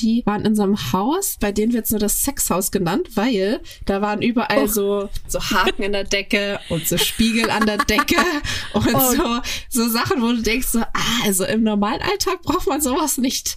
[0.00, 4.00] die waren in so einem Haus, bei denen wird nur das Sexhaus genannt, weil da
[4.00, 4.66] waren überall oh.
[4.66, 8.16] so, so Haken in der Decke und so Spiegel an der Decke
[8.72, 9.14] und oh.
[9.14, 13.18] so, so Sachen, wo du denkst so, ah, also im normalen Alltag braucht man sowas
[13.18, 13.56] nicht.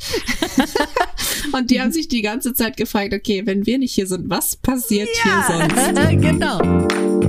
[1.51, 4.55] und die haben sich die ganze Zeit gefragt, okay, wenn wir nicht hier sind, was
[4.55, 5.47] passiert ja.
[5.47, 6.21] hier sonst?
[6.21, 7.28] genau.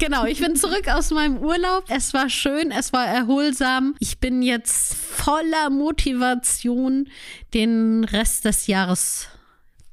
[0.00, 1.84] Genau, ich bin zurück aus meinem Urlaub.
[1.88, 3.94] Es war schön, es war erholsam.
[3.98, 7.06] Ich bin jetzt voller Motivation,
[7.52, 9.28] den Rest des Jahres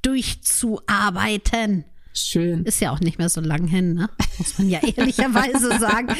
[0.03, 1.83] durchzuarbeiten.
[2.13, 2.63] Schön.
[2.63, 4.09] Ist ja auch nicht mehr so lang hin, ne?
[4.37, 6.15] Muss man ja ehrlicherweise sagen.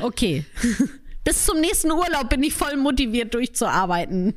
[0.00, 0.46] Okay.
[1.22, 4.34] Bis zum nächsten Urlaub bin ich voll motiviert durchzuarbeiten.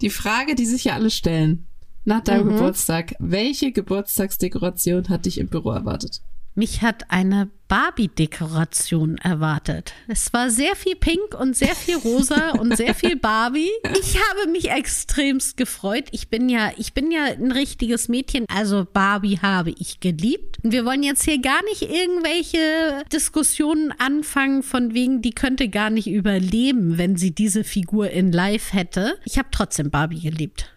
[0.00, 1.68] Die Frage, die sich ja alle stellen
[2.04, 2.54] nach deinem mhm.
[2.54, 6.20] Geburtstag, welche Geburtstagsdekoration hat dich im Büro erwartet?
[6.54, 9.94] Mich hat eine Barbie-Dekoration erwartet.
[10.06, 13.70] Es war sehr viel Pink und sehr viel Rosa und sehr viel Barbie.
[13.98, 16.08] Ich habe mich extremst gefreut.
[16.10, 18.44] Ich bin ja, ich bin ja ein richtiges Mädchen.
[18.54, 20.58] Also Barbie habe ich geliebt.
[20.62, 25.88] Und wir wollen jetzt hier gar nicht irgendwelche Diskussionen anfangen von wegen, die könnte gar
[25.88, 29.18] nicht überleben, wenn sie diese Figur in Live hätte.
[29.24, 30.70] Ich habe trotzdem Barbie geliebt.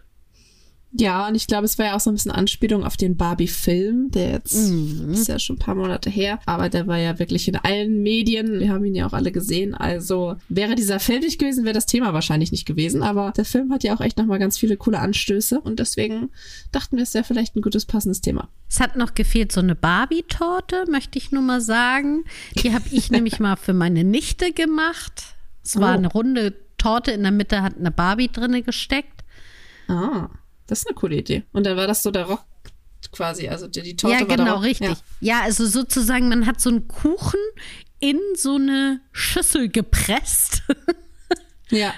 [0.98, 4.10] Ja, und ich glaube, es war ja auch so ein bisschen Anspielung auf den Barbie-Film,
[4.10, 5.10] der jetzt mhm.
[5.12, 8.60] ist ja schon ein paar Monate her, aber der war ja wirklich in allen Medien.
[8.60, 9.74] Wir haben ihn ja auch alle gesehen.
[9.74, 13.02] Also wäre dieser Film nicht gewesen, wäre das Thema wahrscheinlich nicht gewesen.
[13.02, 16.30] Aber der Film hat ja auch echt nochmal ganz viele coole Anstöße und deswegen
[16.72, 18.48] dachten wir, es wäre vielleicht ein gutes, passendes Thema.
[18.68, 22.24] Es hat noch gefehlt so eine Barbie-Torte, möchte ich nur mal sagen.
[22.62, 25.34] Die habe ich nämlich mal für meine Nichte gemacht.
[25.62, 25.98] Es war oh.
[25.98, 29.24] eine runde Torte, in der Mitte hat eine Barbie drinne gesteckt.
[29.88, 30.28] Ah.
[30.66, 31.44] Das ist eine coole Idee.
[31.52, 32.44] Und dann war das so der Rock
[33.12, 34.88] quasi, also die, die Torte ja, war genau, richtig.
[35.20, 35.38] Ja.
[35.38, 37.40] ja, also sozusagen, man hat so einen Kuchen
[37.98, 40.62] in so eine Schüssel gepresst.
[41.70, 41.94] ja.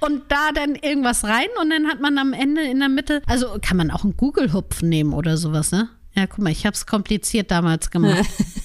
[0.00, 3.58] Und da dann irgendwas rein und dann hat man am Ende in der Mitte, also
[3.62, 5.88] kann man auch einen Google-Hupfen nehmen oder sowas, ne?
[6.14, 8.28] Ja, guck mal, ich habe es kompliziert damals gemacht.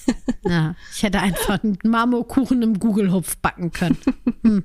[0.44, 3.98] ja, ich hätte einfach einen Marmorkuchen im Google-Hupf backen können.
[4.42, 4.62] Hm.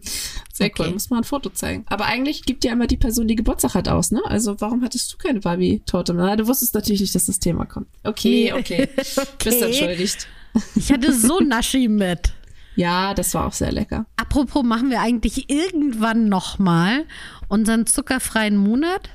[0.54, 0.84] Sehr okay.
[0.84, 1.86] cool, muss man ein Foto zeigen.
[1.88, 4.22] Aber eigentlich gibt ja immer die Person, die Geburtstag hat, aus, ne?
[4.26, 6.14] Also warum hattest du keine Barbie-Torte?
[6.14, 7.88] Na, du wusstest natürlich nicht, dass das Thema kommt.
[8.04, 8.90] Okay, okay.
[8.98, 9.24] okay.
[9.44, 10.28] Bist entschuldigt.
[10.76, 12.34] Ich hatte so Naschi mit.
[12.76, 14.06] Ja, das war auch sehr lecker.
[14.16, 17.06] Apropos, machen wir eigentlich irgendwann nochmal
[17.48, 19.10] unseren zuckerfreien Monat?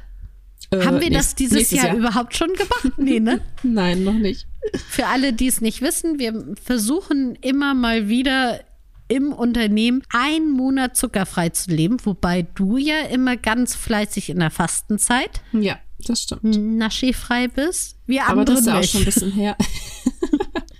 [0.70, 2.98] Äh, Haben wir das dieses Jahr, Jahr, überhaupt schon gemacht?
[2.98, 3.41] Nee, ne?
[3.62, 4.47] Nein, noch nicht.
[4.88, 8.60] Für alle, die es nicht wissen, wir versuchen immer mal wieder
[9.08, 14.50] im Unternehmen einen Monat zuckerfrei zu leben, wobei du ja immer ganz fleißig in der
[14.50, 15.42] Fastenzeit.
[15.53, 16.42] Ja, das stimmt.
[16.44, 17.97] Naschifrei bist.
[18.06, 19.56] Wir Aber das ist ja auch schon ein bisschen her.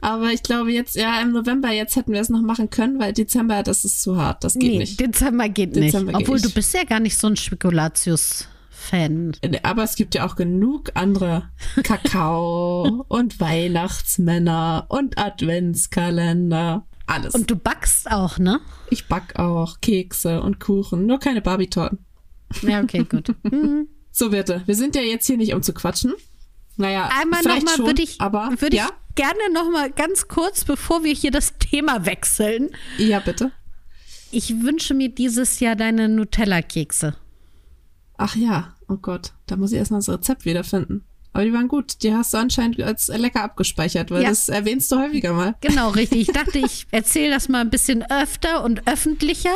[0.01, 3.15] Aber ich glaube jetzt, ja, im November jetzt hätten wir es noch machen können, weil
[3.15, 4.45] Dezember, das ist zu hart.
[4.45, 5.01] Das geht nee, nicht.
[5.01, 6.21] Dezember geht Dezember nicht.
[6.23, 6.45] Obwohl, nicht.
[6.45, 8.47] du bist ja gar nicht so ein Spekulatius.
[8.85, 9.37] Fan.
[9.63, 11.51] Aber es gibt ja auch genug andere
[11.83, 16.87] Kakao und Weihnachtsmänner und Adventskalender.
[17.07, 17.35] Alles.
[17.35, 18.61] Und du backst auch, ne?
[18.91, 22.05] Ich back auch Kekse und Kuchen, nur keine Barbie-Torten.
[22.63, 23.35] Ja, okay, gut.
[23.51, 23.89] Mhm.
[24.11, 24.63] So, bitte.
[24.67, 26.15] Wir sind ja jetzt hier nicht, um zu quatschen.
[26.77, 28.87] Naja, Einmal vielleicht noch schon, würde ich, aber würde ja?
[28.87, 32.71] ich gerne noch mal ganz kurz, bevor wir hier das Thema wechseln.
[32.99, 33.51] Ja, bitte.
[34.31, 37.17] Ich wünsche mir dieses Jahr deine Nutella-Kekse.
[38.17, 41.05] Ach ja, oh Gott, da muss ich erst mal das Rezept wiederfinden.
[41.35, 42.03] Aber die waren gut.
[42.05, 44.29] Die hast du anscheinend als lecker abgespeichert, weil ja.
[44.29, 45.57] das erwähnst du häufiger mal.
[45.61, 46.29] Genau, richtig.
[46.29, 49.55] Ich dachte, ich erzähle das mal ein bisschen öfter und öffentlicher,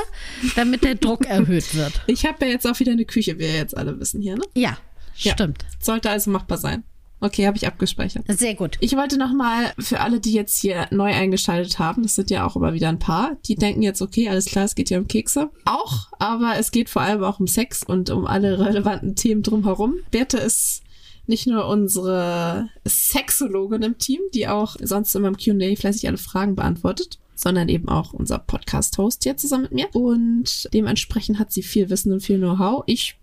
[0.56, 2.02] damit der Druck erhöht wird.
[2.08, 4.42] Ich habe ja jetzt auch wieder eine Küche, wie wir jetzt alle wissen hier, ne?
[4.54, 4.76] Ja,
[5.18, 5.32] ja.
[5.34, 5.64] stimmt.
[5.78, 6.82] Sollte also machbar sein.
[7.20, 8.24] Okay, habe ich abgespeichert.
[8.28, 8.76] Sehr gut.
[8.80, 12.46] Ich wollte noch mal für alle, die jetzt hier neu eingeschaltet haben, das sind ja
[12.46, 15.08] auch immer wieder ein paar, die denken jetzt, okay, alles klar, es geht ja um
[15.08, 15.50] Kekse.
[15.64, 19.96] Auch, aber es geht vor allem auch um Sex und um alle relevanten Themen drumherum.
[20.10, 20.82] Berthe ist
[21.26, 26.54] nicht nur unsere Sexologin im Team, die auch sonst immer im Q&A fleißig alle Fragen
[26.54, 29.88] beantwortet, sondern eben auch unser Podcast-Host hier zusammen mit mir.
[29.92, 32.84] Und dementsprechend hat sie viel Wissen und viel Know-how.
[32.86, 33.18] Ich,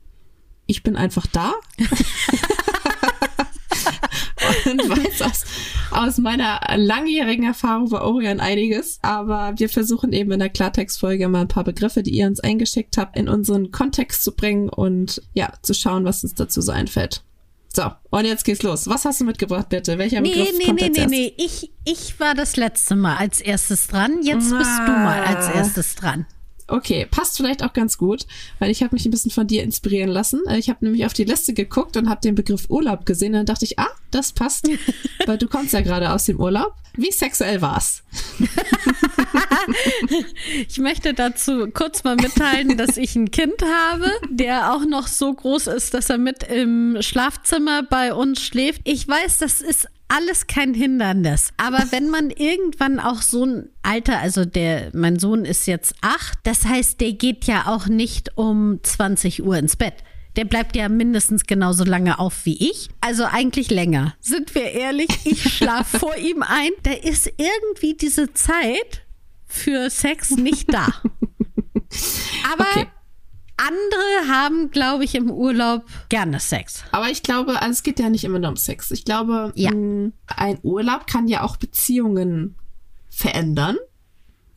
[0.68, 1.54] ich bin einfach da.
[4.66, 5.44] und weiß aus,
[5.92, 9.00] aus meiner langjährigen Erfahrung bei Orion einiges.
[9.02, 12.98] Aber wir versuchen eben in der Klartextfolge mal ein paar Begriffe, die ihr uns eingeschickt
[12.98, 17.24] habt, in unseren Kontext zu bringen und ja, zu schauen, was uns dazu so einfällt.
[17.74, 18.88] So, und jetzt geht's los.
[18.88, 19.98] Was hast du mitgebracht, bitte?
[19.98, 21.12] Welcher Nee, Begriff nee, kommt nee, als nee, erstes?
[21.12, 21.34] nee.
[21.38, 24.22] Ich, ich war das letzte Mal als erstes dran.
[24.22, 25.56] Jetzt bist du mal als Ah.
[25.56, 26.26] erstes dran.
[26.68, 28.26] Okay, passt vielleicht auch ganz gut,
[28.58, 30.42] weil ich habe mich ein bisschen von dir inspirieren lassen.
[30.48, 33.34] Äh, Ich habe nämlich auf die Liste geguckt und habe den Begriff Urlaub gesehen.
[33.34, 34.68] Und dann dachte ich, ah, das passt,
[35.28, 36.74] weil du kommst ja gerade aus dem Urlaub.
[36.98, 38.04] Wie sexuell war's?
[40.68, 45.34] Ich möchte dazu kurz mal mitteilen, dass ich ein Kind habe, der auch noch so
[45.34, 48.82] groß ist, dass er mit im Schlafzimmer bei uns schläft.
[48.84, 51.50] Ich weiß, das ist alles kein Hindernis.
[51.58, 56.40] Aber wenn man irgendwann auch so ein Alter, also der, mein Sohn ist jetzt acht,
[56.44, 59.96] das heißt, der geht ja auch nicht um 20 Uhr ins Bett.
[60.36, 62.90] Der bleibt ja mindestens genauso lange auf wie ich.
[63.00, 64.16] Also eigentlich länger.
[64.20, 65.08] Sind wir ehrlich?
[65.24, 66.72] Ich schlafe vor ihm ein.
[66.84, 69.06] Da ist irgendwie diese Zeit
[69.48, 70.88] für Sex nicht da.
[72.54, 72.88] Aber Okay.
[73.68, 76.84] Andere haben, glaube ich, im Urlaub gerne Sex.
[76.92, 78.92] Aber ich glaube, also es geht ja nicht immer nur um Sex.
[78.92, 79.72] Ich glaube, Ja.
[79.72, 82.56] mh, ein Urlaub kann ja auch Beziehungen
[83.10, 83.78] verändern.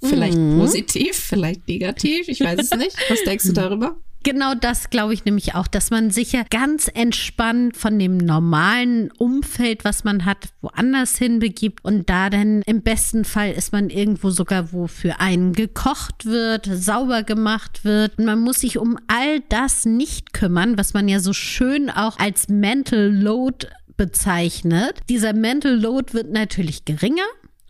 [0.00, 2.28] Vielleicht positiv, vielleicht negativ.
[2.28, 2.96] Ich weiß es nicht.
[3.10, 3.96] Was denkst du darüber?
[4.24, 9.10] Genau das glaube ich nämlich auch, dass man sich ja ganz entspannt von dem normalen
[9.12, 13.90] Umfeld, was man hat, woanders hin begibt und da dann im besten Fall ist man
[13.90, 18.18] irgendwo sogar, wo für einen gekocht wird, sauber gemacht wird.
[18.18, 22.18] Und man muss sich um all das nicht kümmern, was man ja so schön auch
[22.18, 25.00] als Mental Load bezeichnet.
[25.08, 27.26] Dieser Mental Load wird natürlich geringer.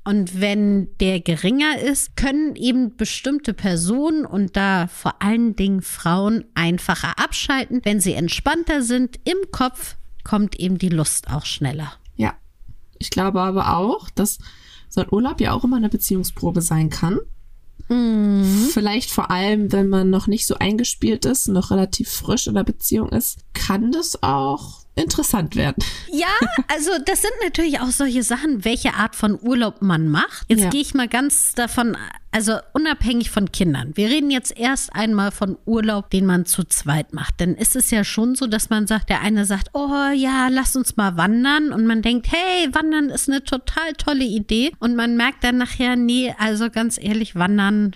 [0.08, 6.46] Und wenn der geringer ist, können eben bestimmte Personen und da vor allen Dingen Frauen
[6.55, 7.82] einfacher abschalten.
[7.84, 11.93] Wenn sie entspannter sind im Kopf, kommt eben die Lust auch schneller.
[12.16, 12.32] Ja.
[12.99, 14.38] Ich glaube aber auch, dass
[14.88, 17.19] so ein Urlaub ja auch immer eine Beziehungsprobe sein kann.
[18.72, 22.64] Vielleicht vor allem, wenn man noch nicht so eingespielt ist, noch relativ frisch in der
[22.64, 25.83] Beziehung ist, kann das auch interessant werden.
[26.12, 26.27] Ja,
[26.73, 30.45] also das sind natürlich auch solche Sachen, welche Art von Urlaub man macht.
[30.49, 30.71] Jetzt Ja.
[30.71, 31.97] gehe ich mal ganz davon,
[32.31, 33.93] also unabhängig von Kindern.
[33.95, 37.41] Wir reden jetzt erst einmal von Urlaub, den man zu zweit macht.
[37.41, 40.77] Denn ist es ja schon so, dass man sagt, der eine sagt, oh ja, lass
[40.77, 41.73] uns mal wandern.
[41.73, 44.73] Und man denkt, hey, wandern ist eine total tolle Idee.
[44.79, 47.94] Und man merkt dann nachher, nee, also ganz ehrlich, wandern,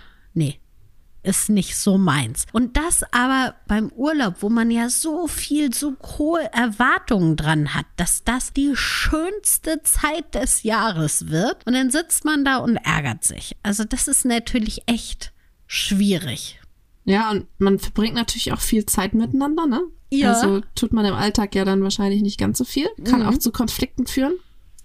[1.23, 2.45] ist nicht so meins.
[2.51, 7.85] Und das aber beim Urlaub, wo man ja so viel, so hohe Erwartungen dran hat,
[7.95, 11.65] dass das die schönste Zeit des Jahres wird.
[11.65, 13.55] Und dann sitzt man da und ärgert sich.
[13.63, 15.31] Also das ist natürlich echt
[15.67, 16.59] schwierig.
[17.05, 19.81] Ja, und man verbringt natürlich auch viel Zeit miteinander, ne?
[20.11, 20.33] Ja.
[20.33, 22.87] Also tut man im Alltag ja dann wahrscheinlich nicht ganz so viel.
[23.03, 23.27] Kann Mhm.
[23.27, 24.33] auch zu Konflikten führen.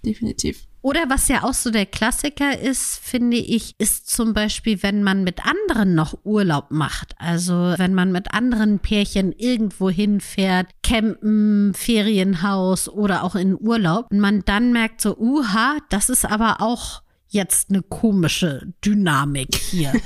[0.03, 0.65] Definitiv.
[0.81, 5.23] Oder was ja auch so der Klassiker ist, finde ich, ist zum Beispiel, wenn man
[5.23, 7.15] mit anderen noch Urlaub macht.
[7.17, 14.19] Also wenn man mit anderen Pärchen irgendwo hinfährt, campen, Ferienhaus oder auch in Urlaub und
[14.19, 19.93] man dann merkt so, uha, das ist aber auch jetzt eine komische Dynamik hier.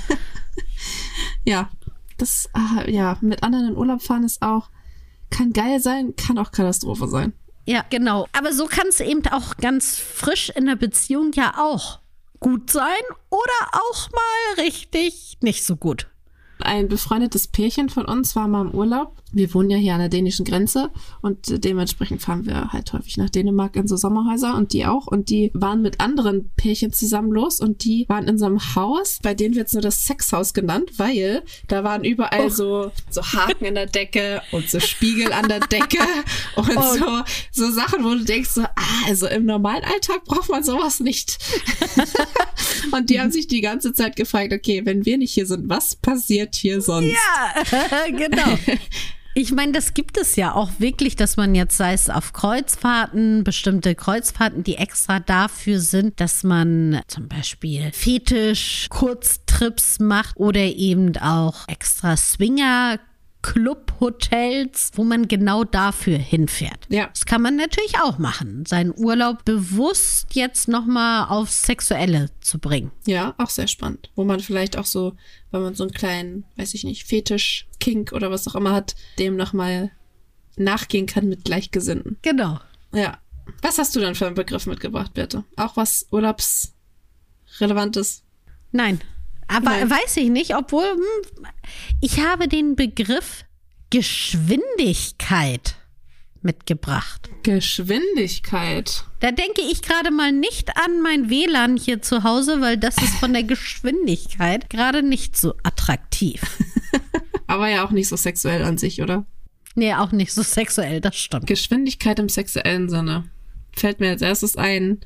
[1.44, 1.70] Ja,
[2.16, 4.70] das, ah, ja, mit anderen in Urlaub fahren ist auch,
[5.30, 7.32] kann geil sein, kann auch Katastrophe sein.
[7.66, 8.26] Ja, genau.
[8.32, 12.00] Aber so kann es eben auch ganz frisch in der Beziehung ja auch
[12.40, 16.06] gut sein oder auch mal richtig nicht so gut.
[16.60, 19.16] Ein befreundetes Pärchen von uns war mal im Urlaub.
[19.32, 20.90] Wir wohnen ja hier an der dänischen Grenze
[21.20, 25.08] und dementsprechend fahren wir halt häufig nach Dänemark in so Sommerhäuser und die auch.
[25.08, 29.18] Und die waren mit anderen Pärchen zusammen los und die waren in so einem Haus,
[29.22, 33.64] bei denen wird es nur das Sexhaus genannt, weil da waren überall so, so Haken
[33.64, 35.98] in der Decke und so Spiegel an der Decke
[36.56, 40.62] und so, so Sachen, wo du denkst so, ah, also im normalen Alltag braucht man
[40.62, 41.38] sowas nicht.
[42.92, 45.96] und die haben sich die ganze Zeit gefragt, okay, wenn wir nicht hier sind, was
[45.96, 47.12] passiert hier sonst?
[47.12, 48.58] Ja, genau.
[49.36, 53.42] Ich meine, das gibt es ja auch wirklich, dass man jetzt, sei es auf Kreuzfahrten,
[53.42, 61.16] bestimmte Kreuzfahrten, die extra dafür sind, dass man zum Beispiel Fetisch, Kurztrips macht oder eben
[61.16, 63.00] auch extra Swinger.
[63.44, 66.86] Clubhotels, wo man genau dafür hinfährt.
[66.88, 67.08] Ja.
[67.08, 72.90] Das kann man natürlich auch machen, seinen Urlaub bewusst jetzt nochmal aufs Sexuelle zu bringen.
[73.04, 74.10] Ja, auch sehr spannend.
[74.14, 75.12] Wo man vielleicht auch so,
[75.50, 78.94] wenn man so einen kleinen, weiß ich nicht, Fetisch, Kink oder was auch immer hat,
[79.18, 79.90] dem nochmal
[80.56, 82.16] nachgehen kann mit Gleichgesinnten.
[82.22, 82.60] Genau.
[82.94, 83.18] Ja.
[83.60, 85.44] Was hast du denn für einen Begriff mitgebracht, bitte?
[85.56, 88.22] Auch was Urlaubsrelevantes?
[88.72, 89.02] Nein.
[89.48, 89.90] Aber Nein.
[89.90, 91.46] weiß ich nicht, obwohl hm,
[92.00, 93.44] ich habe den Begriff
[93.90, 95.76] Geschwindigkeit
[96.42, 97.30] mitgebracht.
[97.42, 99.04] Geschwindigkeit.
[99.20, 103.14] Da denke ich gerade mal nicht an mein WLAN hier zu Hause, weil das ist
[103.16, 106.42] von der Geschwindigkeit gerade nicht so attraktiv.
[107.46, 109.24] Aber ja auch nicht so sexuell an sich, oder?
[109.74, 111.46] Nee, auch nicht so sexuell, das stimmt.
[111.46, 113.28] Geschwindigkeit im sexuellen Sinne.
[113.76, 115.00] Fällt mir als erstes ein,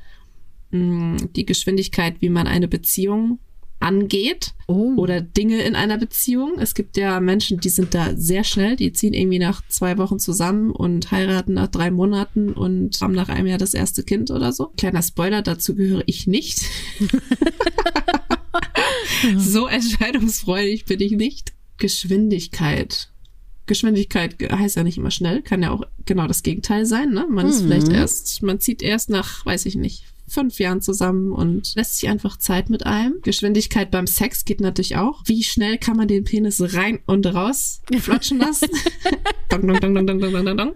[0.71, 3.39] mh, die Geschwindigkeit, wie man eine Beziehung
[3.79, 4.93] angeht Oh.
[4.97, 6.59] oder Dinge in einer Beziehung.
[6.59, 10.19] Es gibt ja Menschen, die sind da sehr schnell, die ziehen irgendwie nach zwei Wochen
[10.19, 14.51] zusammen und heiraten nach drei Monaten und haben nach einem Jahr das erste Kind oder
[14.53, 14.67] so.
[14.77, 16.61] Kleiner Spoiler, dazu gehöre ich nicht.
[19.37, 21.53] so entscheidungsfreudig bin ich nicht.
[21.77, 23.09] Geschwindigkeit.
[23.65, 27.11] Geschwindigkeit heißt ja nicht immer schnell, kann ja auch genau das Gegenteil sein.
[27.11, 27.25] Ne?
[27.29, 27.67] Man ist Mhm.
[27.67, 32.09] vielleicht erst, man zieht erst nach, weiß ich nicht, fünf Jahren zusammen und lässt sich
[32.09, 33.21] einfach Zeit mit einem.
[33.21, 35.21] Geschwindigkeit beim Sex geht natürlich auch.
[35.25, 38.69] Wie schnell kann man den Penis rein und raus flutschen lassen?
[39.49, 40.75] dong, dong, dong, dong, dong, dong, dong, dong.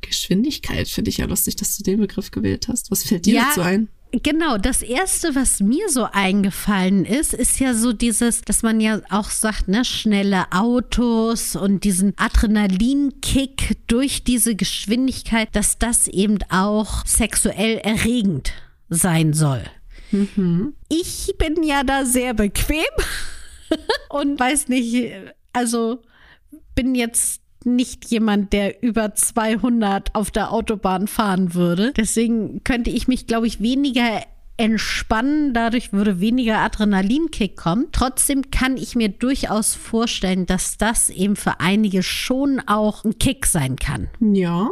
[0.00, 2.90] Geschwindigkeit finde ich ja lustig, dass du den Begriff gewählt hast.
[2.90, 3.88] Was fällt dir Ja, dazu ein?
[4.22, 9.00] Genau, das erste, was mir so eingefallen ist, ist ja so dieses, dass man ja
[9.10, 17.04] auch sagt, ne, schnelle Autos und diesen Adrenalinkick durch diese Geschwindigkeit, dass das eben auch
[17.04, 18.52] sexuell erregend
[18.88, 19.62] sein soll.
[20.88, 22.84] Ich bin ja da sehr bequem
[24.08, 25.12] und weiß nicht,
[25.52, 26.02] also
[26.74, 31.92] bin jetzt nicht jemand, der über 200 auf der Autobahn fahren würde.
[31.96, 34.22] Deswegen könnte ich mich, glaube ich, weniger
[34.56, 35.52] entspannen.
[35.52, 37.88] Dadurch würde weniger Adrenalinkick kommen.
[37.92, 43.46] Trotzdem kann ich mir durchaus vorstellen, dass das eben für einige schon auch ein Kick
[43.46, 44.08] sein kann.
[44.20, 44.70] Ja,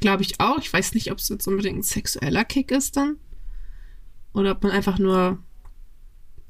[0.00, 0.58] glaube ich auch.
[0.58, 3.18] Ich weiß nicht, ob es jetzt unbedingt ein sexueller Kick ist dann.
[4.36, 5.38] Oder ob man einfach nur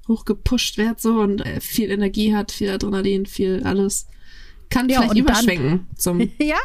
[0.08, 4.06] hochgepusht wird so und äh, viel Energie hat, viel Adrenalin, viel alles.
[4.68, 6.58] Kann Ja, vielleicht und dann- überschwenken, zum, Ja,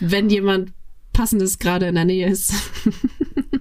[0.00, 0.72] wenn jemand
[1.12, 2.52] passendes gerade in der Nähe ist.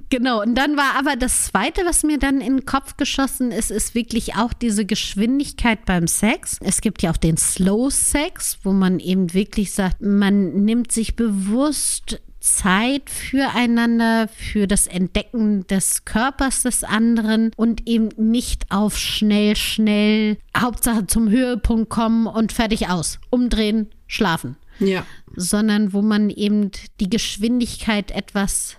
[0.10, 3.72] Genau, und dann war aber das Zweite, was mir dann in den Kopf geschossen ist,
[3.72, 6.58] ist wirklich auch diese Geschwindigkeit beim Sex.
[6.62, 11.16] Es gibt ja auch den Slow Sex, wo man eben wirklich sagt, man nimmt sich
[11.16, 19.58] bewusst Zeit füreinander, für das Entdecken des Körpers des anderen und eben nicht auf schnell,
[19.58, 23.20] schnell, Hauptsache zum Höhepunkt kommen und fertig aus.
[23.30, 28.78] Umdrehen, schlafen ja, sondern wo man eben die Geschwindigkeit etwas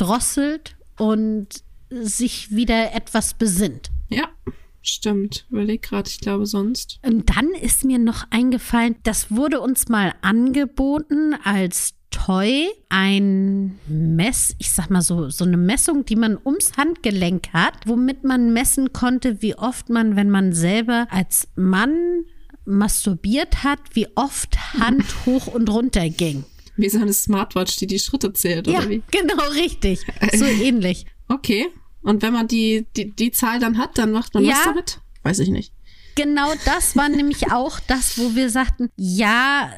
[0.00, 3.90] drosselt und sich wieder etwas besinnt.
[4.08, 4.28] ja,
[4.82, 5.46] stimmt.
[5.50, 6.98] Überleg gerade, ich glaube sonst.
[7.04, 14.54] Und dann ist mir noch eingefallen, das wurde uns mal angeboten als Toy, ein Mess,
[14.58, 18.92] ich sag mal so, so eine Messung, die man ums Handgelenk hat, womit man messen
[18.92, 22.24] konnte, wie oft man, wenn man selber als Mann
[22.64, 26.44] masturbiert hat, wie oft Hand hoch und runter ging.
[26.78, 29.02] Wie so eine Smartwatch, die die Schritte zählt, Ja, oder wie?
[29.10, 30.06] genau richtig.
[30.34, 31.04] So ähnlich.
[31.28, 31.66] Okay.
[32.02, 34.52] Und wenn man die, die, die Zahl dann hat, dann macht man Ja.
[34.52, 35.00] was damit?
[35.24, 35.72] Weiß ich nicht.
[36.14, 39.70] Genau das war nämlich auch das, wo wir sagten, ja,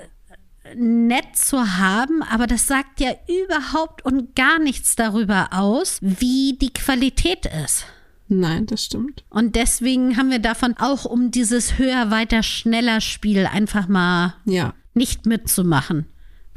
[0.76, 6.72] nett zu haben, aber das sagt ja überhaupt und gar nichts darüber aus, wie die
[6.72, 7.86] Qualität ist.
[8.28, 9.24] Nein, das stimmt.
[9.30, 14.74] Und deswegen haben wir davon auch um dieses höher, weiter, schneller Spiel einfach mal Ja,
[14.94, 16.06] nicht mitzumachen.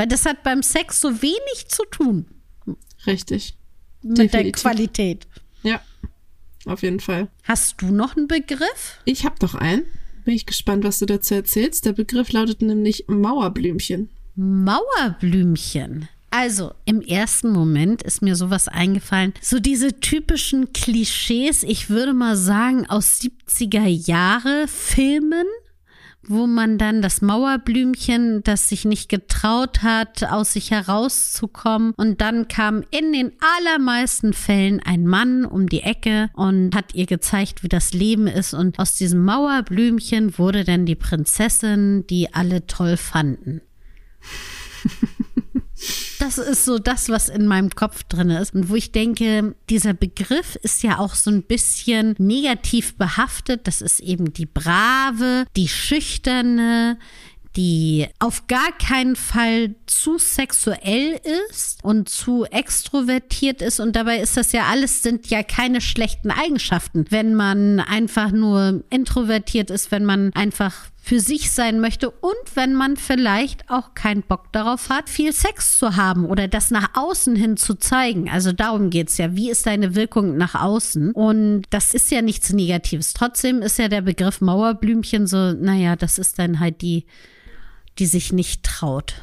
[0.04, 2.26] Weil das hat beim Sex so wenig zu tun
[3.08, 3.56] richtig.
[4.02, 4.62] mit der Definitiv.
[4.62, 5.28] Qualität.
[5.64, 5.80] Ja,
[6.66, 7.30] auf jeden Fall.
[7.44, 9.00] Hast du noch einen Begriff?
[9.06, 9.86] Ich habe doch einen.
[10.26, 11.86] Bin ich gespannt, was du dazu erzählst.
[11.86, 14.10] Der Begriff lautet nämlich Mauerblümchen.
[14.36, 16.10] Mauerblümchen.
[16.32, 19.34] Also, im ersten Moment ist mir sowas eingefallen.
[19.42, 25.46] So diese typischen Klischees, ich würde mal sagen, aus 70er Jahre Filmen,
[26.28, 31.94] wo man dann das Mauerblümchen, das sich nicht getraut hat, aus sich herauszukommen.
[31.98, 37.06] Und dann kam in den allermeisten Fällen ein Mann um die Ecke und hat ihr
[37.06, 38.54] gezeigt, wie das Leben ist.
[38.54, 43.62] Und aus diesem Mauerblümchen wurde dann die Prinzessin, die alle toll fanden.
[46.24, 48.56] Das ist so das, was in meinem Kopf drin ist.
[48.56, 53.68] Und wo ich denke, dieser Begriff ist ja auch so ein bisschen negativ behaftet.
[53.68, 56.98] Das ist eben die brave, die schüchterne,
[57.58, 61.20] die auf gar keinen Fall zu sexuell
[61.52, 63.82] ist und zu extrovertiert ist.
[63.82, 67.06] Und dabei ist das ja alles, sind ja keine schlechten Eigenschaften.
[67.10, 72.74] Wenn man einfach nur introvertiert ist, wenn man einfach für sich sein möchte und wenn
[72.74, 77.36] man vielleicht auch keinen Bock darauf hat, viel Sex zu haben oder das nach außen
[77.36, 78.30] hin zu zeigen.
[78.30, 79.36] Also darum geht's ja.
[79.36, 81.12] Wie ist deine Wirkung nach außen?
[81.12, 83.12] Und das ist ja nichts Negatives.
[83.12, 87.06] Trotzdem ist ja der Begriff Mauerblümchen so, naja, das ist dann halt die,
[88.00, 89.16] die sich nicht traut.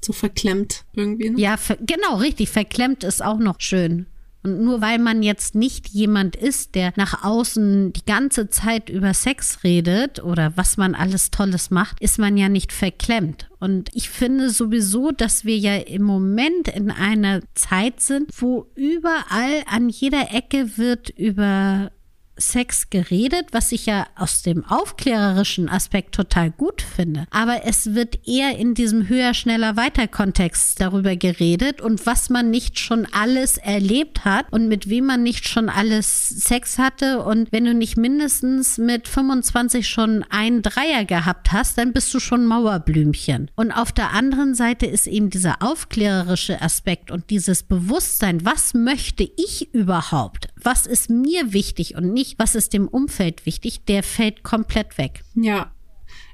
[0.00, 1.28] So verklemmt irgendwie.
[1.28, 1.38] Ne?
[1.38, 2.48] Ja, ver genau, richtig.
[2.48, 4.06] Verklemmt ist auch noch schön.
[4.42, 9.14] Und nur weil man jetzt nicht jemand ist, der nach außen die ganze Zeit über
[9.14, 13.48] Sex redet oder was man alles Tolles macht, ist man ja nicht verklemmt.
[13.60, 19.62] Und ich finde sowieso, dass wir ja im Moment in einer Zeit sind, wo überall
[19.66, 21.92] an jeder Ecke wird über
[22.36, 27.26] Sex geredet, was ich ja aus dem aufklärerischen Aspekt total gut finde.
[27.30, 32.50] Aber es wird eher in diesem höher, schneller, weiter Kontext darüber geredet und was man
[32.50, 37.22] nicht schon alles erlebt hat und mit wem man nicht schon alles Sex hatte.
[37.22, 42.20] Und wenn du nicht mindestens mit 25 schon einen Dreier gehabt hast, dann bist du
[42.20, 43.50] schon Mauerblümchen.
[43.56, 49.22] Und auf der anderen Seite ist eben dieser aufklärerische Aspekt und dieses Bewusstsein, was möchte
[49.22, 50.48] ich überhaupt?
[50.64, 55.22] Was ist mir wichtig und nicht, was ist dem Umfeld wichtig, der fällt komplett weg.
[55.34, 55.72] Ja,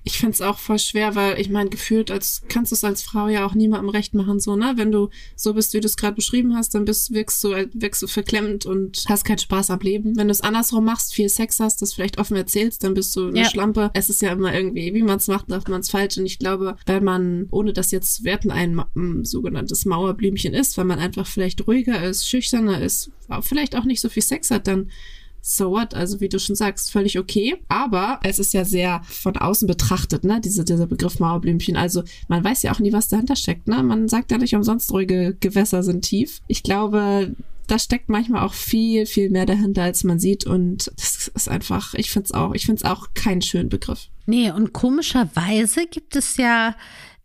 [0.08, 3.02] ich finde es auch voll schwer, weil ich meine, gefühlt als kannst du es als
[3.02, 4.72] Frau ja auch niemandem recht machen, so, ne?
[4.76, 8.00] Wenn du so bist, wie du es gerade beschrieben hast, dann bist, wirkst du, wirkst
[8.00, 10.16] du verklemmt und hast keinen Spaß am Leben.
[10.16, 13.28] Wenn du es andersrum machst, viel Sex hast, das vielleicht offen erzählst, dann bist du
[13.28, 13.50] eine ja.
[13.50, 13.90] Schlampe.
[13.92, 16.16] Es ist ja immer irgendwie, wie man es macht, macht man es falsch.
[16.16, 20.78] Und ich glaube, wenn man, ohne das jetzt zu werten, ein, ein sogenanntes Mauerblümchen ist,
[20.78, 23.10] weil man einfach vielleicht ruhiger ist, schüchterner ist,
[23.42, 24.90] vielleicht auch nicht so viel Sex hat, dann
[25.40, 25.94] so what?
[25.94, 27.56] Also wie du schon sagst, völlig okay.
[27.68, 30.40] Aber es ist ja sehr von außen betrachtet, ne?
[30.40, 31.76] Diese, dieser Begriff Mauerblümchen.
[31.76, 33.82] Also man weiß ja auch nie, was dahinter steckt, ne?
[33.82, 36.40] Man sagt ja nicht umsonst, ruhige Gewässer sind tief.
[36.48, 37.34] Ich glaube,
[37.68, 40.46] da steckt manchmal auch viel, viel mehr dahinter, als man sieht.
[40.46, 44.08] Und das ist einfach, ich finde es auch, ich finde es auch keinen schönen Begriff.
[44.26, 46.74] Nee, und komischerweise gibt es ja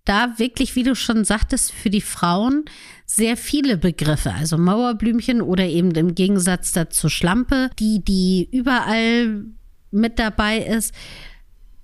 [0.05, 2.65] da wirklich, wie du schon sagtest, für die Frauen
[3.15, 9.45] sehr viele Begriffe, also Mauerblümchen oder eben im Gegensatz dazu Schlampe, die, die überall
[9.91, 10.95] mit dabei ist.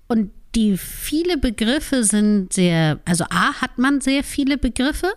[0.08, 5.14] Und die viele Begriffe sind sehr, also A hat man sehr viele Begriffe,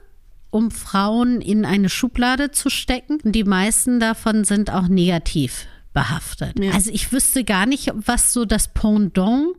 [0.51, 3.19] um Frauen in eine Schublade zu stecken.
[3.25, 6.63] Und die meisten davon sind auch negativ behaftet.
[6.63, 6.73] Ja.
[6.73, 9.57] Also ich wüsste gar nicht, was so das Pendant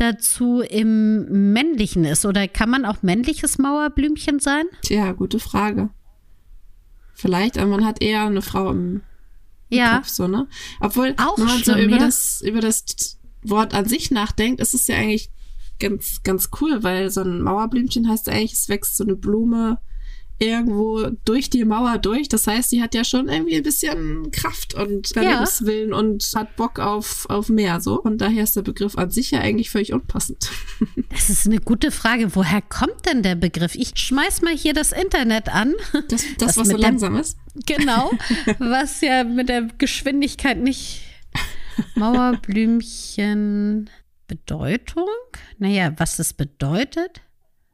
[0.00, 2.24] dazu im männlichen ist.
[2.24, 4.66] Oder kann man auch männliches Mauerblümchen sein?
[4.82, 5.90] Tja, gute Frage.
[7.14, 9.02] Vielleicht, aber man hat eher eine Frau im,
[9.68, 9.98] ja.
[9.98, 10.48] Kopf, so, ne?
[10.80, 11.98] Obwohl, auch wenn man so über, ja.
[11.98, 15.30] das, über das Wort an sich nachdenkt, ist es ja eigentlich
[15.78, 19.78] ganz, ganz cool, weil so ein Mauerblümchen heißt eigentlich, es wächst so eine Blume
[20.40, 22.28] irgendwo durch die Mauer durch.
[22.28, 25.96] Das heißt, sie hat ja schon irgendwie ein bisschen Kraft und Lebenswillen ja.
[25.96, 28.00] und hat Bock auf, auf mehr so.
[28.00, 30.50] Und daher ist der Begriff an sich ja eigentlich völlig unpassend.
[31.10, 32.34] Das ist eine gute Frage.
[32.34, 33.74] Woher kommt denn der Begriff?
[33.74, 35.74] Ich schmeiß mal hier das Internet an.
[36.08, 37.36] Das, das was so langsam ist.
[37.66, 38.10] Genau,
[38.58, 41.02] was ja mit der Geschwindigkeit nicht.
[41.96, 43.90] Mauerblümchen
[44.26, 45.08] Bedeutung?
[45.58, 47.20] Naja, was das bedeutet?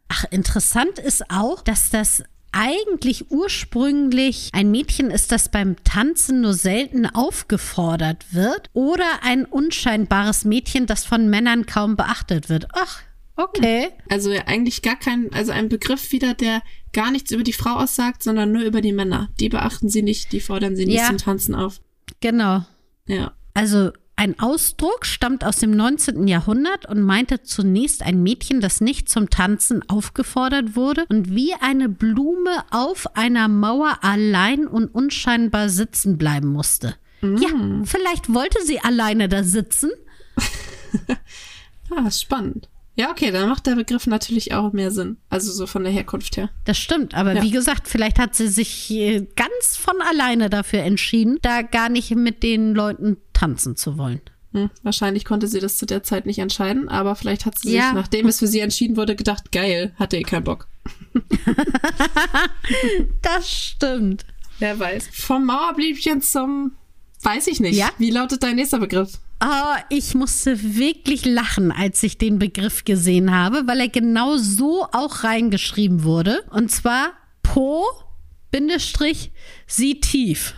[0.09, 2.25] Ach, interessant ist auch, dass das
[2.57, 10.45] eigentlich ursprünglich ein Mädchen ist, das beim Tanzen nur selten aufgefordert wird oder ein unscheinbares
[10.45, 12.69] Mädchen, das von Männern kaum beachtet wird.
[12.73, 13.03] Ach,
[13.37, 13.88] okay.
[14.09, 18.23] Also eigentlich gar kein, also ein Begriff wieder, der gar nichts über die Frau aussagt,
[18.23, 19.29] sondern nur über die Männer.
[19.38, 21.09] Die beachten sie nicht, die fordern sie nicht ja.
[21.09, 21.81] zum Tanzen auf.
[22.21, 22.64] Genau.
[23.07, 23.33] Ja.
[23.53, 26.27] Also ein Ausdruck stammt aus dem 19.
[26.27, 31.91] Jahrhundert und meinte zunächst ein Mädchen, das nicht zum Tanzen aufgefordert wurde und wie eine
[31.91, 36.97] Blume auf einer Mauer allein und unscheinbar sitzen bleiben musste.
[37.21, 37.37] Mm.
[37.37, 37.49] Ja,
[37.85, 39.91] vielleicht wollte sie alleine da sitzen.
[41.91, 42.71] ah, spannend.
[42.97, 45.19] Ja, okay, dann macht der Begriff natürlich auch mehr Sinn.
[45.29, 46.49] Also so von der Herkunft her.
[46.65, 47.43] Das stimmt, aber ja.
[47.43, 48.93] wie gesagt, vielleicht hat sie sich
[49.37, 54.23] ganz von alleine dafür entschieden, da gar nicht mit den Leuten tanzen zu wollen.
[54.53, 57.89] Hm, wahrscheinlich konnte sie das zu der Zeit nicht entscheiden, aber vielleicht hat sie ja.
[57.89, 60.67] sich, nachdem es für sie entschieden wurde, gedacht, geil, hatte eh keinen Bock.
[63.23, 64.25] das stimmt.
[64.59, 65.11] Wer weiß.
[65.13, 66.73] Vom Mauerbliebchen zum,
[67.21, 67.77] weiß ich nicht.
[67.77, 67.91] Ja?
[67.99, 69.19] Wie lautet dein nächster Begriff?
[69.42, 74.87] Oh, ich musste wirklich lachen, als ich den Begriff gesehen habe, weil er genau so
[74.92, 76.42] auch reingeschrieben wurde.
[76.51, 77.85] Und zwar Po,
[78.51, 79.33] Bindestrich,
[79.66, 80.55] sie tief.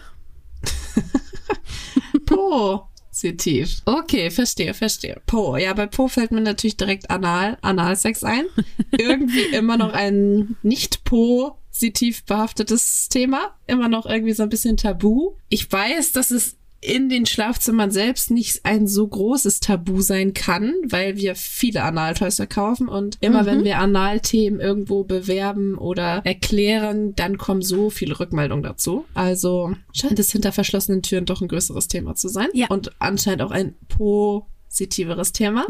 [2.27, 3.83] po, sie tief.
[3.85, 5.21] Okay, verstehe, verstehe.
[5.27, 8.45] Po, ja, bei Po fällt mir natürlich direkt Anal, Analsex ein.
[8.97, 13.57] Irgendwie immer noch ein nicht Po, sie tief behaftetes Thema.
[13.67, 15.33] Immer noch irgendwie so ein bisschen tabu.
[15.49, 20.75] Ich weiß, dass es in den Schlafzimmern selbst nicht ein so großes Tabu sein kann,
[20.85, 23.47] weil wir viele Analtoys verkaufen und immer mhm.
[23.47, 29.05] wenn wir Analthemen irgendwo bewerben oder erklären, dann kommen so viele Rückmeldungen dazu.
[29.15, 32.69] Also scheint es hinter verschlossenen Türen doch ein größeres Thema zu sein ja.
[32.69, 35.67] und anscheinend auch ein positiveres Thema.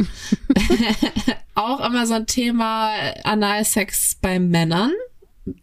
[1.55, 2.91] auch immer so ein Thema
[3.25, 4.93] Analsex bei Männern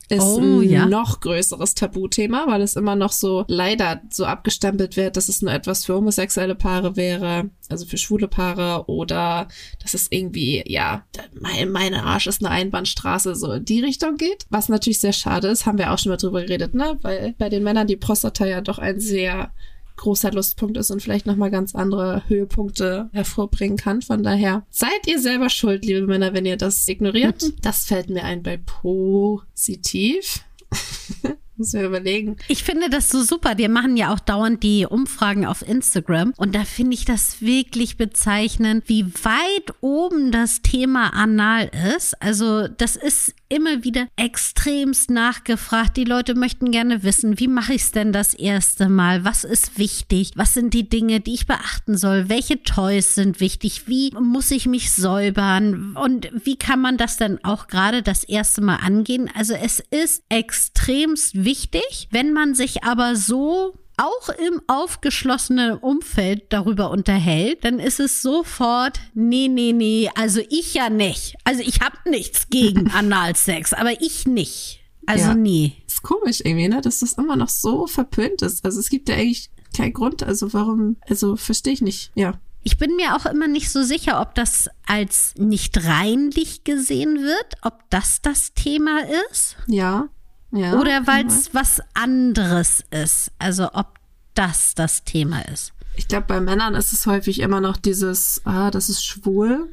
[0.09, 0.85] ist Oh, ein ja.
[0.85, 5.53] noch größeres Tabuthema, weil es immer noch so leider so abgestempelt wird, dass es nur
[5.53, 9.47] etwas für homosexuelle Paare wäre, also für schwule Paare oder
[9.81, 11.05] dass es irgendwie, ja,
[11.39, 14.45] mein, mein Arsch ist eine Einbahnstraße, so in die Richtung geht.
[14.49, 16.97] Was natürlich sehr schade ist, haben wir auch schon mal drüber geredet, ne?
[17.01, 19.51] Weil bei den Männern die Prostata ja doch ein sehr
[19.97, 24.01] großer Lustpunkt ist und vielleicht nochmal ganz andere Höhepunkte hervorbringen kann.
[24.01, 27.53] Von daher seid ihr selber schuld, liebe Männer, wenn ihr das ignoriert.
[27.61, 30.43] Das fällt mir ein bei positiv.
[31.57, 32.35] Muss mir überlegen.
[32.49, 33.57] Ich finde das so super.
[33.57, 36.33] Wir machen ja auch dauernd die Umfragen auf Instagram.
[36.35, 42.21] Und da finde ich das wirklich bezeichnend, wie weit oben das Thema Anal ist.
[42.21, 45.97] Also das ist immer wieder extremst nachgefragt.
[45.97, 49.23] Die Leute möchten gerne wissen, wie mache ich es denn das erste Mal?
[49.23, 50.31] Was ist wichtig?
[50.35, 52.29] Was sind die Dinge, die ich beachten soll?
[52.29, 53.87] Welche Toys sind wichtig?
[53.87, 55.95] Wie muss ich mich säubern?
[55.95, 59.29] Und wie kann man das denn auch gerade das erste Mal angehen?
[59.33, 66.89] Also es ist extremst wichtig, wenn man sich aber so auch im aufgeschlossenen Umfeld darüber
[66.91, 71.35] unterhält, dann ist es sofort, nee, nee, nee, also ich ja nicht.
[71.43, 74.81] Also ich habe nichts gegen Analsex, aber ich nicht.
[75.05, 75.35] Also Ja.
[75.35, 75.73] nee.
[75.87, 76.81] Ist komisch irgendwie, ne?
[76.81, 78.65] Dass das immer noch so verpönt ist.
[78.65, 80.23] Also es gibt ja eigentlich keinen Grund.
[80.23, 82.11] Also warum, also verstehe ich nicht.
[82.15, 82.33] Ja.
[82.63, 87.53] Ich bin mir auch immer nicht so sicher, ob das als nicht reinlich gesehen wird,
[87.61, 90.09] ob das das Thema ist Ja.
[90.55, 90.73] Ja.
[90.79, 93.31] oder weil es was anderes ist.
[93.39, 93.99] Also ob
[94.33, 95.73] das das Thema ist.
[95.95, 99.69] Ich glaube, bei Männern ist es häufig immer noch dieses, ah, das ist schwul.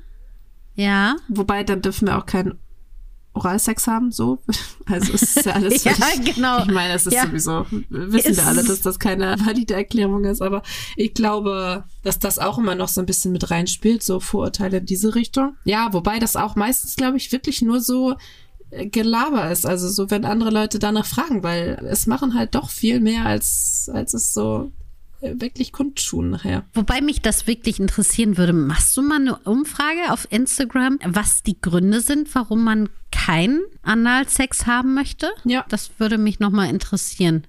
[0.75, 1.17] Ja.
[1.29, 2.59] Wobei, dann dürfen wir auch keinen
[3.35, 4.39] Oralsex haben, so.
[4.87, 5.85] Also es ist ja alles.
[5.85, 6.61] Ja, genau.
[6.61, 7.27] Ich meine, es ist Ja.
[7.27, 10.63] sowieso, wissen Ist- wir alle, dass das keine valide Erklärung ist, aber
[10.97, 14.87] ich glaube, dass das auch immer noch so ein bisschen mit reinspielt, so Vorurteile in
[14.87, 15.57] diese Richtung.
[15.65, 18.17] Ja, wobei das auch meistens, glaube ich, wirklich nur so
[18.73, 23.01] Gelaber ist, also so, wenn andere Leute danach fragen, weil es machen halt doch viel
[23.01, 24.73] mehr, als, als es so
[25.21, 26.65] äh, wirklich kundtun nachher.
[26.73, 31.61] Wobei mich das wirklich interessieren würde, machst du mal eine Umfrage auf Instagram, was die
[31.61, 35.31] Gründe sind, warum man keinen Analsex haben möchte?
[35.45, 35.65] Ja.
[35.69, 37.47] Das würde mich nochmal interessieren.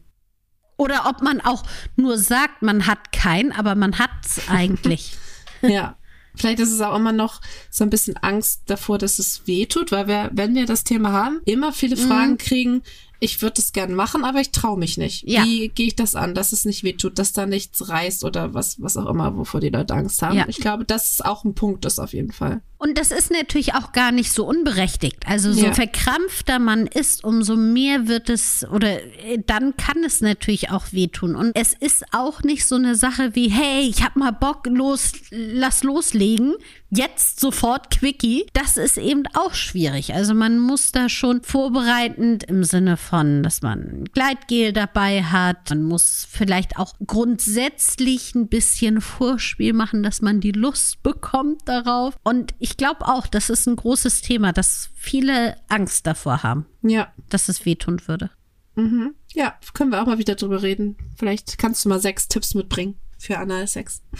[0.76, 1.64] Oder ob man auch
[1.96, 5.18] nur sagt, man hat keinen, aber man hat es eigentlich.
[5.66, 5.96] Ja.
[6.36, 9.92] Vielleicht ist es auch immer noch so ein bisschen Angst davor, dass es weh tut,
[9.92, 12.08] weil wir, wenn wir das Thema haben, immer viele Mhm.
[12.08, 12.82] Fragen kriegen,
[13.24, 15.24] ich würde es gern machen, aber ich traue mich nicht.
[15.28, 15.46] Ja.
[15.46, 18.54] Wie gehe ich das an, dass es nicht weh tut, dass da nichts reißt oder
[18.54, 20.38] was, was auch immer, wovor die Leute Angst haben.
[20.38, 20.46] Ja.
[20.48, 22.62] Ich glaube, das ist auch ein Punkt, das auf jeden Fall.
[22.78, 25.26] Und das ist natürlich auch gar nicht so unberechtigt.
[25.26, 25.74] Also so Ja.
[25.74, 31.38] verkrampfter man ist, umso mehr wird es oder äh, dann kann es natürlich auch wehtun.
[31.38, 35.14] Und es ist auch nicht so eine Sache wie, hey, ich hab mal Bock, los,
[35.32, 36.56] lass loslegen.
[36.96, 38.46] Jetzt sofort Quickie.
[38.54, 40.14] Das ist eben auch schwierig.
[40.14, 45.70] Also man muss da schon vorbereitend im Sinne von, dass man Gleitgel dabei hat.
[45.72, 52.16] Man muss vielleicht auch grundsätzlich ein bisschen Vorspiel machen, dass man die Lust bekommt darauf.
[52.24, 57.12] Und ich glaube auch, das ist ein großes Thema, dass viele Angst davor haben, Ja.
[57.30, 58.30] dass es wehtun würde.
[58.76, 59.14] Mhm.
[59.34, 60.96] Ja, können wir auch mal wieder drüber reden.
[61.18, 64.02] Vielleicht kannst du mal sechs Tipps mitbringen für Analsex.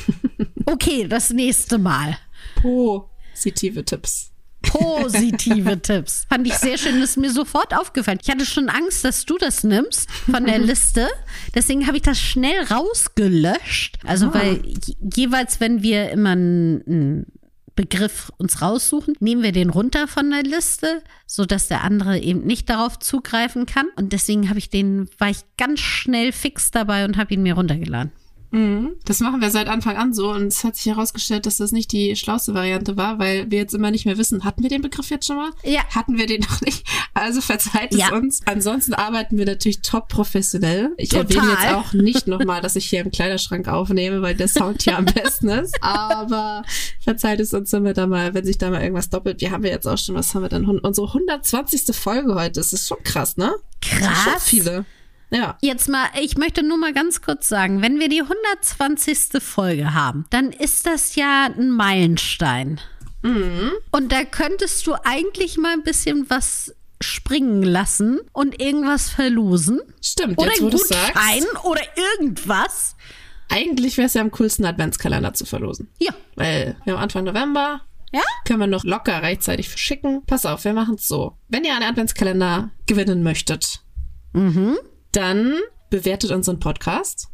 [0.66, 2.18] Okay, das nächste Mal.
[2.56, 4.32] Positive Tipps.
[4.62, 6.26] Positive Tipps.
[6.30, 8.20] Fand ich sehr schön, ist mir sofort aufgefallen.
[8.22, 11.08] Ich hatte schon Angst, dass du das nimmst von der Liste.
[11.54, 13.98] Deswegen habe ich das schnell rausgelöscht.
[14.06, 14.34] Also, Ah.
[14.36, 17.26] weil je- jeweils, wenn wir immer einen, einen
[17.76, 22.70] Begriff uns raussuchen, nehmen wir den runter von der Liste, sodass der andere eben nicht
[22.70, 23.88] darauf zugreifen kann.
[23.96, 27.56] Und deswegen habe ich den, war ich ganz schnell fix dabei und habe ihn mir
[27.56, 28.12] runtergeladen.
[28.54, 28.92] Mhm.
[29.06, 31.92] Das machen wir seit Anfang an so und es hat sich herausgestellt, dass das nicht
[31.92, 35.10] die schlauste Variante war, weil wir jetzt immer nicht mehr wissen, hatten wir den Begriff
[35.10, 35.50] jetzt schon mal?
[35.64, 35.82] Ja.
[35.90, 36.86] Hatten wir den noch nicht?
[37.16, 38.08] Also verzeiht Ja.
[38.08, 38.42] es uns.
[38.46, 40.92] Ansonsten arbeiten wir natürlich top professionell.
[40.98, 41.26] Ich Total.
[41.36, 44.98] erwähne jetzt auch nicht nochmal, dass ich hier im Kleiderschrank aufnehme, weil der Sound hier
[44.98, 45.76] am besten ist.
[45.82, 46.64] Aber
[47.02, 49.42] verzeiht es uns, wenn wir da mal, wenn sich da mal irgendwas doppelt.
[49.42, 50.66] Wir haben ja jetzt auch schon, was haben wir denn?
[50.68, 51.96] Unsere 120.
[51.96, 52.60] Folge heute.
[52.60, 53.54] Das ist schon krass, ne?
[53.84, 54.44] Sind Schon Krass.
[54.44, 54.86] viele.
[55.34, 55.58] Ja.
[55.62, 59.42] Jetzt mal, ich möchte nur mal ganz kurz sagen, wenn wir die 120.
[59.42, 62.80] Folge haben, dann ist das ja ein Meilenstein.
[63.24, 69.80] Und da könntest du eigentlich mal ein bisschen was springen lassen und irgendwas verlosen.
[70.02, 71.14] Stimmt, Oder jetzt wo ein du sagst.
[71.14, 71.82] Gutschein oder
[72.20, 72.96] irgendwas.
[73.50, 75.90] Eigentlich wäre es ja am coolsten, Adventskalender zu verlosen.
[76.00, 76.14] Ja.
[76.36, 77.82] Weil wir haben Anfang November.
[78.12, 78.22] Ja?
[78.46, 80.24] Können wir noch locker rechtzeitig verschicken.
[80.26, 81.38] Pass auf, wir machen es so.
[81.48, 83.80] Wenn ihr einen Adventskalender gewinnen möchtet,
[84.34, 84.78] Mhm.
[85.14, 85.56] Dann
[85.90, 87.30] bewertet unseren Podcast.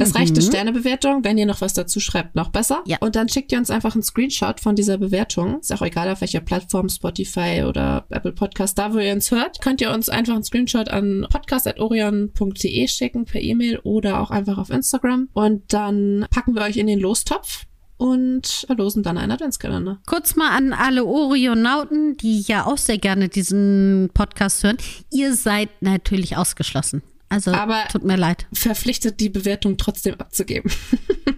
[0.00, 1.24] Es reicht eine Sternebewertung.
[1.24, 2.82] Wenn ihr noch was dazu schreibt, noch besser.
[2.86, 2.98] Ja.
[3.00, 5.60] Und dann schickt ihr uns einfach einen Screenshot von dieser Bewertung.
[5.60, 9.60] Ist auch egal, auf welcher Plattform, Spotify oder Apple Podcast, da wo ihr uns hört,
[9.60, 14.70] könnt ihr uns einfach einen Screenshot an podcast.orion.de schicken per E-Mail oder auch einfach auf
[14.70, 15.28] Instagram.
[15.32, 17.66] Und dann packen wir euch in den Lostopf
[17.98, 20.00] und verlosen dann einen Adventskalender.
[20.06, 24.78] Kurz mal an alle Orionauten, die ja auch sehr gerne diesen Podcast hören.
[25.10, 27.02] Ihr seid natürlich ausgeschlossen.
[27.32, 28.46] Also Aber- tut mir leid.
[28.52, 30.70] Verpflichtet, die Bewertung trotzdem abzugeben.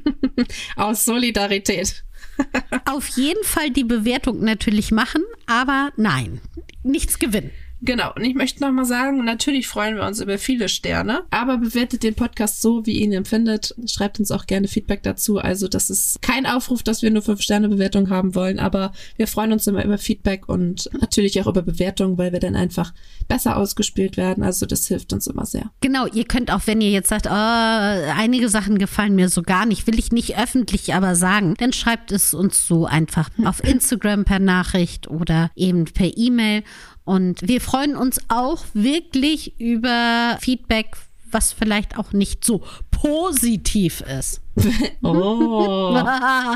[0.77, 2.03] Aus Solidarität.
[2.85, 6.41] Auf jeden Fall die Bewertung natürlich machen, aber nein,
[6.83, 7.53] nichts gewinnen.
[7.85, 12.03] Genau, und ich möchte nochmal sagen, natürlich freuen wir uns über viele Sterne, aber bewertet
[12.03, 13.75] den Podcast so, wie ihr ihn empfindet.
[13.87, 15.39] Schreibt uns auch gerne Feedback dazu.
[15.39, 19.67] Also das ist kein Aufruf, dass wir nur 5-Sterne-Bewertung haben wollen, aber wir freuen uns
[19.67, 22.95] immer über Feedback und natürlich auch über Bewertungen, weil wir dann einfach
[23.29, 24.43] besser ausgespielt werden.
[24.43, 25.71] Also das hilft uns immer sehr.
[25.83, 29.67] Genau, ihr könnt auch, wenn ihr jetzt sagt, oh, einige Sachen gefallen mir so gar
[29.67, 34.25] nicht, will ich nicht öffentlich aber sagen, dann schreibt es uns so einfach auf Instagram
[34.25, 36.63] per Nachricht oder eben per E-Mail.
[37.05, 40.97] Und wir freuen uns auch wirklich über Feedback,
[41.31, 44.41] was vielleicht auch nicht so positiv ist.
[45.03, 45.93] Oh,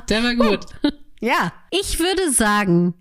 [0.09, 0.65] der war gut.
[1.21, 2.95] Ja, ich würde sagen,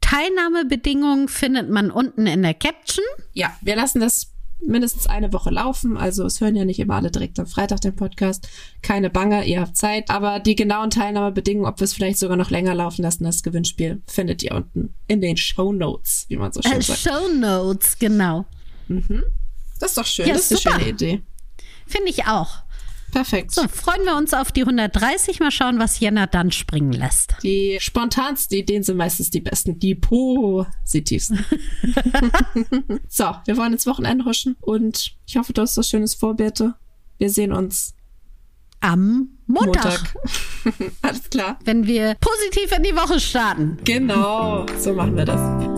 [0.00, 3.04] Teilnahmebedingungen findet man unten in der Caption.
[3.32, 5.96] Ja, wir lassen das mindestens eine Woche laufen.
[5.96, 8.48] Also es hören ja nicht immer alle direkt am Freitag den Podcast.
[8.82, 10.10] Keine Bange, ihr habt Zeit.
[10.10, 14.02] Aber die genauen Teilnahmebedingungen, ob wir es vielleicht sogar noch länger laufen lassen, das Gewinnspiel,
[14.06, 16.98] findet ihr unten in den Show Notes, wie man so schön Äh, sagt.
[17.00, 18.44] Show Notes, genau.
[19.80, 20.74] Das ist doch schön, Ja, das ist super.
[20.76, 21.22] eine schöne Idee.
[21.86, 22.62] Finde ich auch.
[23.12, 23.52] Perfekt.
[23.52, 25.40] So, freuen wir uns auf die 130.
[25.40, 27.34] Mal schauen, was Jenna dann springen lässt.
[27.42, 31.44] Die spontansten Ideen sind meistens die besten, die positivsten.
[33.08, 36.74] so, wir wollen ins Wochenende huschen und ich hoffe, du hast was Schönes vor, Birte.
[37.18, 37.94] Wir sehen uns
[38.80, 40.92] Am Montag, Montag.
[41.02, 41.58] Alles klar.
[41.64, 43.78] wenn wir positiv in die Woche starten.
[43.84, 45.77] Genau, so machen wir das.